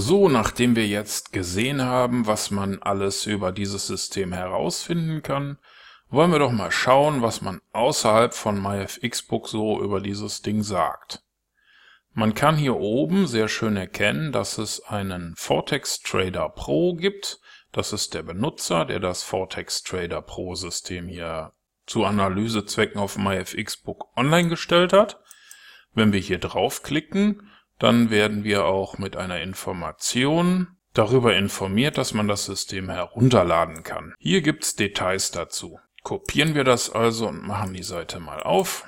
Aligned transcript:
So, 0.00 0.28
nachdem 0.28 0.76
wir 0.76 0.86
jetzt 0.86 1.32
gesehen 1.32 1.82
haben, 1.82 2.28
was 2.28 2.52
man 2.52 2.80
alles 2.80 3.26
über 3.26 3.50
dieses 3.50 3.88
System 3.88 4.32
herausfinden 4.32 5.22
kann, 5.24 5.58
wollen 6.08 6.30
wir 6.30 6.38
doch 6.38 6.52
mal 6.52 6.70
schauen, 6.70 7.20
was 7.20 7.42
man 7.42 7.60
außerhalb 7.72 8.32
von 8.32 8.62
MyFXBook 8.62 9.48
so 9.48 9.82
über 9.82 10.00
dieses 10.00 10.40
Ding 10.40 10.62
sagt. 10.62 11.24
Man 12.12 12.34
kann 12.34 12.56
hier 12.56 12.76
oben 12.76 13.26
sehr 13.26 13.48
schön 13.48 13.76
erkennen, 13.76 14.30
dass 14.30 14.58
es 14.58 14.80
einen 14.84 15.34
Vortex 15.36 15.98
Trader 15.98 16.48
Pro 16.48 16.94
gibt. 16.94 17.40
Das 17.72 17.92
ist 17.92 18.14
der 18.14 18.22
Benutzer, 18.22 18.84
der 18.84 19.00
das 19.00 19.24
Vortex 19.24 19.82
Trader 19.82 20.22
Pro 20.22 20.54
System 20.54 21.08
hier 21.08 21.54
zu 21.86 22.04
Analysezwecken 22.04 23.00
auf 23.00 23.18
MyFXBook 23.18 24.16
online 24.16 24.48
gestellt 24.48 24.92
hat. 24.92 25.18
Wenn 25.92 26.12
wir 26.12 26.20
hier 26.20 26.38
draufklicken, 26.38 27.50
dann 27.78 28.10
werden 28.10 28.44
wir 28.44 28.64
auch 28.64 28.98
mit 28.98 29.16
einer 29.16 29.40
Information 29.40 30.68
darüber 30.94 31.36
informiert, 31.36 31.98
dass 31.98 32.14
man 32.14 32.28
das 32.28 32.44
System 32.44 32.90
herunterladen 32.90 33.82
kann. 33.82 34.14
Hier 34.18 34.42
gibt's 34.42 34.74
Details 34.74 35.30
dazu. 35.30 35.78
Kopieren 36.02 36.54
wir 36.54 36.64
das 36.64 36.90
also 36.90 37.28
und 37.28 37.46
machen 37.46 37.74
die 37.74 37.82
Seite 37.82 38.20
mal 38.20 38.42
auf. 38.42 38.84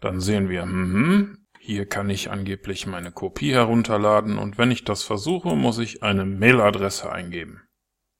Dann 0.00 0.20
sehen 0.20 0.48
wir, 0.48 0.62
hm, 0.62 1.46
hier 1.58 1.86
kann 1.86 2.10
ich 2.10 2.30
angeblich 2.30 2.86
meine 2.86 3.12
Kopie 3.12 3.52
herunterladen 3.52 4.36
und 4.36 4.58
wenn 4.58 4.70
ich 4.70 4.84
das 4.84 5.02
versuche, 5.02 5.56
muss 5.56 5.78
ich 5.78 6.02
eine 6.02 6.26
Mailadresse 6.26 7.10
eingeben. 7.10 7.62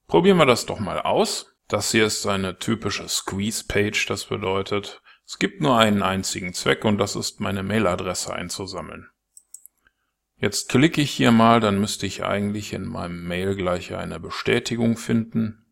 Probieren 0.07 0.37
wir 0.37 0.45
das 0.45 0.65
doch 0.65 0.79
mal 0.79 1.01
aus. 1.01 1.55
Das 1.67 1.91
hier 1.91 2.05
ist 2.05 2.25
eine 2.25 2.57
typische 2.57 3.07
Squeeze-Page, 3.07 4.05
das 4.07 4.25
bedeutet, 4.25 5.01
es 5.25 5.39
gibt 5.39 5.61
nur 5.61 5.77
einen 5.77 6.03
einzigen 6.03 6.53
Zweck 6.53 6.85
und 6.85 6.99
das 6.99 7.15
ist 7.15 7.39
meine 7.39 7.63
Mailadresse 7.63 8.33
einzusammeln. 8.33 9.09
Jetzt 10.37 10.69
klicke 10.69 11.01
ich 11.01 11.11
hier 11.11 11.31
mal, 11.31 11.59
dann 11.59 11.79
müsste 11.79 12.05
ich 12.05 12.23
eigentlich 12.23 12.73
in 12.73 12.85
meinem 12.85 13.27
Mail 13.27 13.55
gleich 13.55 13.95
eine 13.95 14.19
Bestätigung 14.19 14.97
finden. 14.97 15.65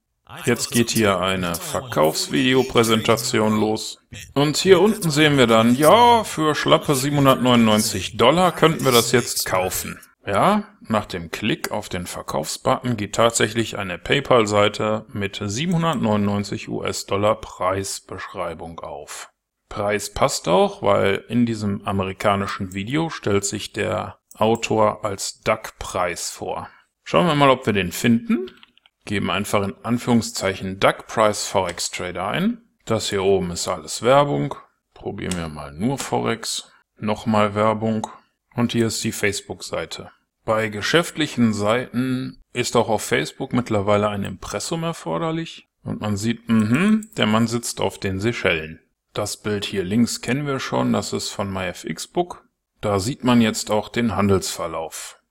Jetzt 0.45 0.71
geht 0.71 0.89
hier 0.89 1.19
eine 1.19 1.53
Verkaufsvideopräsentation 1.55 3.59
los. 3.59 3.99
Und 4.33 4.57
hier 4.57 4.81
unten 4.81 5.11
sehen 5.11 5.37
wir 5.37 5.45
dann, 5.47 5.75
ja, 5.75 6.23
für 6.23 6.55
schlappe 6.55 6.95
799 6.95 8.15
Dollar 8.17 8.53
könnten 8.53 8.85
wir 8.85 8.93
das 8.93 9.11
jetzt 9.11 9.45
kaufen. 9.45 9.99
Ja, 10.25 10.63
nach 10.87 11.05
dem 11.05 11.31
Klick 11.31 11.71
auf 11.71 11.89
den 11.89 12.07
Verkaufsbutton 12.07 12.95
geht 12.95 13.15
tatsächlich 13.15 13.77
eine 13.77 13.97
PayPal-Seite 13.97 15.05
mit 15.11 15.41
799 15.43 16.69
US-Dollar 16.69 17.41
Preisbeschreibung 17.41 18.79
auf. 18.79 19.29
Preis 19.67 20.13
passt 20.13 20.47
auch, 20.47 20.81
weil 20.81 21.25
in 21.27 21.45
diesem 21.45 21.85
amerikanischen 21.85 22.73
Video 22.73 23.09
stellt 23.09 23.43
sich 23.43 23.73
der 23.73 24.17
Autor 24.35 25.05
als 25.05 25.41
DUC-Preis 25.41 26.29
vor. 26.29 26.69
Schauen 27.03 27.27
wir 27.27 27.35
mal, 27.35 27.49
ob 27.49 27.65
wir 27.65 27.73
den 27.73 27.91
finden. 27.91 28.51
Geben 29.05 29.29
einfach 29.29 29.63
in 29.63 29.75
Anführungszeichen 29.83 30.79
DUC-Price 30.79 31.47
Forex 31.47 31.91
Trader 31.91 32.27
ein. 32.27 32.61
Das 32.85 33.09
hier 33.09 33.23
oben 33.23 33.51
ist 33.51 33.67
alles 33.67 34.01
Werbung. 34.01 34.55
Probieren 34.93 35.37
wir 35.37 35.49
mal 35.49 35.73
nur 35.73 35.97
Forex. 35.97 36.71
Nochmal 36.97 37.55
Werbung. 37.55 38.07
Und 38.55 38.71
hier 38.71 38.87
ist 38.87 39.03
die 39.03 39.11
Facebook-Seite. 39.11 40.11
Bei 40.45 40.69
geschäftlichen 40.69 41.53
Seiten 41.53 42.41
ist 42.53 42.75
auch 42.75 42.89
auf 42.89 43.03
Facebook 43.03 43.53
mittlerweile 43.53 44.09
ein 44.09 44.23
Impressum 44.23 44.83
erforderlich. 44.83 45.67
Und 45.83 46.01
man 46.01 46.17
sieht, 46.17 46.47
mhm, 46.49 47.09
der 47.17 47.25
Mann 47.25 47.47
sitzt 47.47 47.81
auf 47.81 47.97
den 47.97 48.19
Seychellen. 48.19 48.79
Das 49.13 49.37
Bild 49.37 49.65
hier 49.65 49.83
links 49.83 50.21
kennen 50.21 50.47
wir 50.47 50.59
schon, 50.59 50.93
das 50.93 51.13
ist 51.13 51.29
von 51.29 51.51
MyFXBook. 51.51 52.42
Da 52.83 52.99
sieht 52.99 53.23
man 53.23 53.39
jetzt 53.39 53.71
auch 53.71 53.87
den 53.87 54.13
Handelsverlauf. 54.13 55.21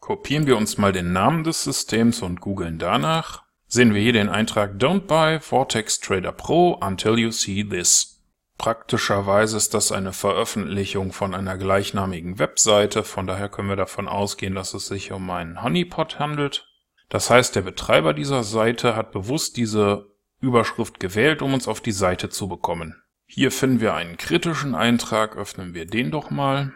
Kopieren 0.00 0.48
wir 0.48 0.56
uns 0.56 0.76
mal 0.76 0.92
den 0.92 1.12
Namen 1.12 1.44
des 1.44 1.62
Systems 1.62 2.20
und 2.20 2.40
googeln 2.40 2.80
danach. 2.80 3.44
Sehen 3.68 3.94
wir 3.94 4.02
hier 4.02 4.12
den 4.12 4.28
Eintrag 4.28 4.72
Don't 4.72 5.02
buy 5.02 5.38
Vortex 5.38 6.00
Trader 6.00 6.32
Pro 6.32 6.72
until 6.72 7.16
you 7.16 7.30
see 7.30 7.62
this. 7.62 8.24
Praktischerweise 8.58 9.56
ist 9.56 9.72
das 9.72 9.92
eine 9.92 10.12
Veröffentlichung 10.12 11.12
von 11.12 11.32
einer 11.32 11.56
gleichnamigen 11.56 12.40
Webseite, 12.40 13.04
von 13.04 13.28
daher 13.28 13.50
können 13.50 13.68
wir 13.68 13.76
davon 13.76 14.08
ausgehen, 14.08 14.56
dass 14.56 14.74
es 14.74 14.88
sich 14.88 15.12
um 15.12 15.30
einen 15.30 15.62
Honeypot 15.62 16.18
handelt. 16.18 16.66
Das 17.08 17.30
heißt, 17.30 17.54
der 17.54 17.62
Betreiber 17.62 18.14
dieser 18.14 18.42
Seite 18.42 18.96
hat 18.96 19.12
bewusst 19.12 19.56
diese 19.56 20.10
Überschrift 20.40 20.98
gewählt, 20.98 21.40
um 21.40 21.54
uns 21.54 21.68
auf 21.68 21.80
die 21.80 21.92
Seite 21.92 22.30
zu 22.30 22.48
bekommen. 22.48 23.00
Hier 23.26 23.52
finden 23.52 23.80
wir 23.80 23.94
einen 23.94 24.16
kritischen 24.16 24.74
Eintrag, 24.74 25.36
öffnen 25.36 25.72
wir 25.72 25.86
den 25.86 26.10
doch 26.10 26.30
mal. 26.30 26.72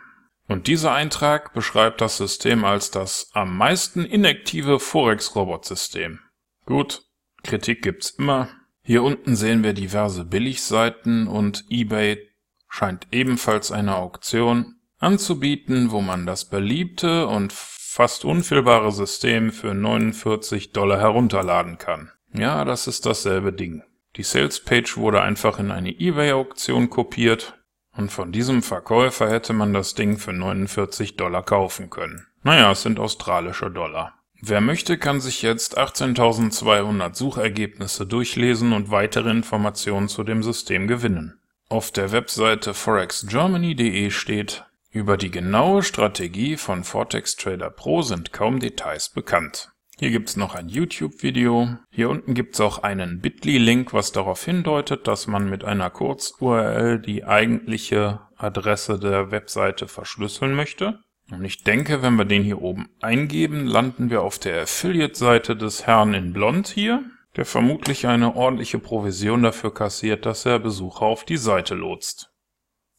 Und 0.50 0.66
dieser 0.66 0.92
Eintrag 0.92 1.52
beschreibt 1.52 2.00
das 2.00 2.16
System 2.16 2.64
als 2.64 2.90
das 2.90 3.30
am 3.34 3.56
meisten 3.56 4.04
inaktive 4.04 4.80
Forex-Robot-System. 4.80 6.18
Gut, 6.66 7.04
Kritik 7.44 7.82
gibt's 7.82 8.10
immer. 8.10 8.48
Hier 8.82 9.04
unten 9.04 9.36
sehen 9.36 9.62
wir 9.62 9.74
diverse 9.74 10.24
Billigseiten 10.24 11.28
und 11.28 11.64
eBay 11.70 12.28
scheint 12.68 13.06
ebenfalls 13.12 13.70
eine 13.70 13.94
Auktion 13.94 14.74
anzubieten, 14.98 15.92
wo 15.92 16.00
man 16.00 16.26
das 16.26 16.46
beliebte 16.46 17.28
und 17.28 17.52
fast 17.52 18.24
unfehlbare 18.24 18.90
System 18.90 19.52
für 19.52 19.72
49 19.72 20.72
Dollar 20.72 20.98
herunterladen 20.98 21.78
kann. 21.78 22.10
Ja, 22.34 22.64
das 22.64 22.88
ist 22.88 23.06
dasselbe 23.06 23.52
Ding. 23.52 23.84
Die 24.16 24.24
Sales-Page 24.24 24.96
wurde 24.96 25.22
einfach 25.22 25.60
in 25.60 25.70
eine 25.70 25.90
eBay-Auktion 25.90 26.90
kopiert 26.90 27.54
und 28.00 28.10
von 28.10 28.32
diesem 28.32 28.62
Verkäufer 28.62 29.28
hätte 29.28 29.52
man 29.52 29.74
das 29.74 29.94
Ding 29.94 30.16
für 30.16 30.32
49 30.32 31.16
Dollar 31.16 31.42
kaufen 31.42 31.90
können. 31.90 32.26
Naja, 32.42 32.72
es 32.72 32.82
sind 32.82 32.98
australische 32.98 33.70
Dollar. 33.70 34.14
Wer 34.40 34.62
möchte, 34.62 34.96
kann 34.96 35.20
sich 35.20 35.42
jetzt 35.42 35.76
18.200 35.78 37.14
Suchergebnisse 37.14 38.06
durchlesen 38.06 38.72
und 38.72 38.90
weitere 38.90 39.30
Informationen 39.30 40.08
zu 40.08 40.24
dem 40.24 40.42
System 40.42 40.88
gewinnen. 40.88 41.38
Auf 41.68 41.92
der 41.92 42.10
Webseite 42.10 42.72
forexgermany.de 42.72 44.10
steht, 44.10 44.64
über 44.90 45.18
die 45.18 45.30
genaue 45.30 45.82
Strategie 45.82 46.56
von 46.56 46.84
Vortex 46.84 47.36
Trader 47.36 47.68
Pro 47.68 48.00
sind 48.00 48.32
kaum 48.32 48.60
Details 48.60 49.10
bekannt. 49.10 49.72
Hier 50.00 50.10
gibt's 50.10 50.34
noch 50.34 50.54
ein 50.54 50.70
YouTube-Video. 50.70 51.76
Hier 51.90 52.08
unten 52.08 52.32
gibt's 52.32 52.58
auch 52.58 52.78
einen 52.78 53.20
Bitly-Link, 53.20 53.92
was 53.92 54.12
darauf 54.12 54.42
hindeutet, 54.42 55.06
dass 55.06 55.26
man 55.26 55.50
mit 55.50 55.62
einer 55.62 55.90
Kurz-URL 55.90 56.98
die 56.98 57.24
eigentliche 57.24 58.20
Adresse 58.34 58.98
der 58.98 59.30
Webseite 59.30 59.88
verschlüsseln 59.88 60.54
möchte. 60.54 61.00
Und 61.30 61.44
ich 61.44 61.64
denke, 61.64 62.00
wenn 62.00 62.14
wir 62.14 62.24
den 62.24 62.42
hier 62.42 62.62
oben 62.62 62.88
eingeben, 63.02 63.66
landen 63.66 64.08
wir 64.08 64.22
auf 64.22 64.38
der 64.38 64.62
Affiliate-Seite 64.62 65.54
des 65.54 65.86
Herrn 65.86 66.14
in 66.14 66.32
Blond 66.32 66.68
hier, 66.68 67.04
der 67.36 67.44
vermutlich 67.44 68.06
eine 68.06 68.34
ordentliche 68.34 68.78
Provision 68.78 69.42
dafür 69.42 69.74
kassiert, 69.74 70.24
dass 70.24 70.46
er 70.46 70.60
Besucher 70.60 71.02
auf 71.02 71.26
die 71.26 71.36
Seite 71.36 71.74
lotst. 71.74 72.30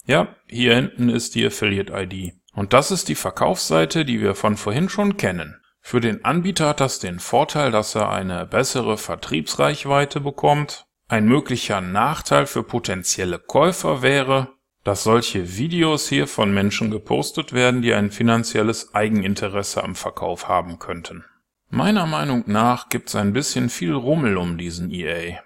Ja, 0.05 0.35
hier 0.47 0.75
hinten 0.75 1.09
ist 1.09 1.33
die 1.33 1.47
Affiliate-ID. 1.47 2.33
Und 2.53 2.73
das 2.73 2.91
ist 2.91 3.09
die 3.09 3.15
Verkaufsseite, 3.15 4.05
die 4.05 4.21
wir 4.21 4.35
von 4.35 4.55
vorhin 4.55 4.87
schon 4.87 5.17
kennen. 5.17 5.60
Für 5.81 5.99
den 5.99 6.23
Anbieter 6.23 6.69
hat 6.69 6.79
das 6.79 6.99
den 6.99 7.19
Vorteil, 7.19 7.71
dass 7.71 7.95
er 7.95 8.09
eine 8.09 8.45
bessere 8.45 8.97
Vertriebsreichweite 8.97 10.21
bekommt. 10.21 10.85
Ein 11.07 11.25
möglicher 11.25 11.81
Nachteil 11.81 12.45
für 12.45 12.63
potenzielle 12.63 13.39
Käufer 13.39 14.01
wäre, 14.01 14.47
dass 14.83 15.03
solche 15.03 15.57
Videos 15.57 16.07
hier 16.07 16.27
von 16.27 16.53
Menschen 16.53 16.89
gepostet 16.91 17.51
werden, 17.51 17.81
die 17.81 17.93
ein 17.93 18.11
finanzielles 18.11 18.95
Eigeninteresse 18.95 19.83
am 19.83 19.95
Verkauf 19.95 20.47
haben 20.47 20.79
könnten. 20.79 21.25
Meiner 21.69 22.05
Meinung 22.05 22.43
nach 22.47 22.89
gibt's 22.89 23.15
ein 23.15 23.33
bisschen 23.33 23.69
viel 23.69 23.93
Rummel 23.93 24.37
um 24.37 24.57
diesen 24.57 24.91
EA. 24.91 25.39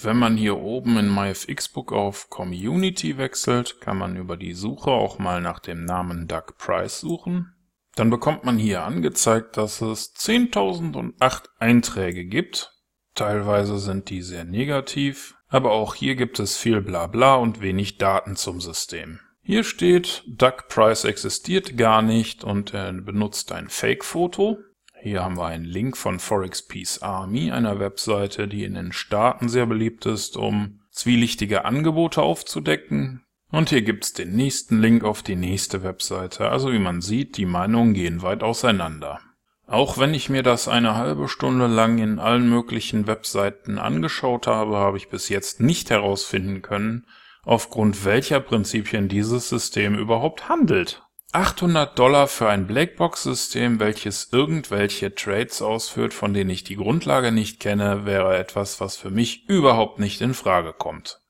Wenn 0.00 0.18
man 0.18 0.36
hier 0.36 0.58
oben 0.58 0.98
in 0.98 1.14
MyFXBook 1.14 1.92
auf 1.92 2.28
Community 2.28 3.16
wechselt, 3.16 3.80
kann 3.80 3.96
man 3.96 4.16
über 4.16 4.36
die 4.36 4.52
Suche 4.52 4.90
auch 4.90 5.18
mal 5.18 5.40
nach 5.40 5.60
dem 5.60 5.84
Namen 5.84 6.26
Doug 6.26 6.58
Price 6.58 7.00
suchen. 7.00 7.53
Dann 7.96 8.10
bekommt 8.10 8.44
man 8.44 8.58
hier 8.58 8.84
angezeigt, 8.84 9.56
dass 9.56 9.80
es 9.80 10.14
10.008 10.16 11.44
Einträge 11.58 12.24
gibt. 12.24 12.72
Teilweise 13.14 13.78
sind 13.78 14.10
die 14.10 14.22
sehr 14.22 14.44
negativ, 14.44 15.36
aber 15.48 15.72
auch 15.72 15.94
hier 15.94 16.16
gibt 16.16 16.40
es 16.40 16.56
viel 16.56 16.80
Blabla 16.80 17.36
und 17.36 17.60
wenig 17.60 17.98
Daten 17.98 18.34
zum 18.34 18.60
System. 18.60 19.20
Hier 19.42 19.62
steht, 19.62 20.24
Duck 20.26 20.68
Price 20.68 21.04
existiert 21.04 21.76
gar 21.76 22.02
nicht 22.02 22.42
und 22.44 22.74
er 22.74 22.92
benutzt 22.92 23.52
ein 23.52 23.68
Fake-Foto. 23.68 24.58
Hier 25.00 25.22
haben 25.22 25.36
wir 25.36 25.46
einen 25.46 25.66
Link 25.66 25.98
von 25.98 26.18
Forex 26.18 26.66
Peace 26.66 27.02
Army, 27.02 27.52
einer 27.52 27.78
Webseite, 27.78 28.48
die 28.48 28.64
in 28.64 28.74
den 28.74 28.92
Staaten 28.92 29.50
sehr 29.50 29.66
beliebt 29.66 30.06
ist, 30.06 30.38
um 30.38 30.80
zwielichtige 30.90 31.66
Angebote 31.66 32.22
aufzudecken. 32.22 33.23
Und 33.54 33.70
hier 33.70 33.82
gibt's 33.82 34.12
den 34.12 34.34
nächsten 34.34 34.80
Link 34.80 35.04
auf 35.04 35.22
die 35.22 35.36
nächste 35.36 35.84
Webseite. 35.84 36.48
Also 36.48 36.72
wie 36.72 36.80
man 36.80 37.00
sieht, 37.00 37.36
die 37.36 37.46
Meinungen 37.46 37.94
gehen 37.94 38.20
weit 38.20 38.42
auseinander. 38.42 39.20
Auch 39.68 39.96
wenn 39.96 40.12
ich 40.12 40.28
mir 40.28 40.42
das 40.42 40.66
eine 40.66 40.96
halbe 40.96 41.28
Stunde 41.28 41.68
lang 41.68 41.98
in 41.98 42.18
allen 42.18 42.50
möglichen 42.50 43.06
Webseiten 43.06 43.78
angeschaut 43.78 44.48
habe, 44.48 44.78
habe 44.78 44.96
ich 44.96 45.08
bis 45.08 45.28
jetzt 45.28 45.60
nicht 45.60 45.90
herausfinden 45.90 46.62
können, 46.62 47.06
aufgrund 47.44 48.04
welcher 48.04 48.40
Prinzipien 48.40 49.06
dieses 49.06 49.50
System 49.50 49.96
überhaupt 49.96 50.48
handelt. 50.48 51.04
800 51.30 51.96
Dollar 51.96 52.26
für 52.26 52.48
ein 52.48 52.66
Blackbox-System, 52.66 53.78
welches 53.78 54.32
irgendwelche 54.32 55.14
Trades 55.14 55.62
ausführt, 55.62 56.12
von 56.12 56.34
denen 56.34 56.50
ich 56.50 56.64
die 56.64 56.76
Grundlage 56.76 57.30
nicht 57.30 57.60
kenne, 57.60 58.04
wäre 58.04 58.36
etwas, 58.36 58.80
was 58.80 58.96
für 58.96 59.10
mich 59.10 59.48
überhaupt 59.48 60.00
nicht 60.00 60.20
in 60.22 60.34
Frage 60.34 60.72
kommt. 60.72 61.20